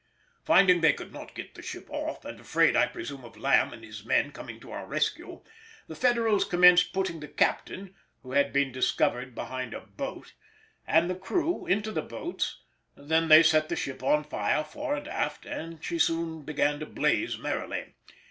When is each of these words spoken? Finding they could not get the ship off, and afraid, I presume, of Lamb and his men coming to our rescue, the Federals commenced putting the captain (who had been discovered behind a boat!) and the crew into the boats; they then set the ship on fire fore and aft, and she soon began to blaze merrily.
Finding 0.43 0.81
they 0.81 0.93
could 0.93 1.13
not 1.13 1.35
get 1.35 1.53
the 1.53 1.61
ship 1.61 1.85
off, 1.91 2.25
and 2.25 2.39
afraid, 2.39 2.75
I 2.75 2.87
presume, 2.87 3.23
of 3.23 3.37
Lamb 3.37 3.71
and 3.71 3.83
his 3.85 4.03
men 4.03 4.31
coming 4.31 4.59
to 4.61 4.71
our 4.71 4.87
rescue, 4.87 5.43
the 5.85 5.95
Federals 5.95 6.43
commenced 6.43 6.91
putting 6.91 7.19
the 7.19 7.27
captain 7.27 7.93
(who 8.23 8.31
had 8.31 8.51
been 8.51 8.71
discovered 8.71 9.35
behind 9.35 9.75
a 9.75 9.81
boat!) 9.81 10.33
and 10.87 11.07
the 11.07 11.13
crew 11.13 11.67
into 11.67 11.91
the 11.91 12.01
boats; 12.01 12.63
they 12.95 13.19
then 13.19 13.43
set 13.43 13.69
the 13.69 13.75
ship 13.75 14.01
on 14.01 14.23
fire 14.23 14.63
fore 14.63 14.95
and 14.95 15.07
aft, 15.07 15.45
and 15.45 15.83
she 15.85 15.99
soon 15.99 16.41
began 16.41 16.79
to 16.79 16.87
blaze 16.87 17.37
merrily. 17.37 17.93